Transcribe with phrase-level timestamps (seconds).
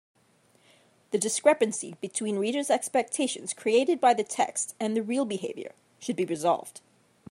[1.11, 6.25] The discrepancy between reader’s expectations created by the text and the real behaviour should be
[6.25, 6.81] resolved.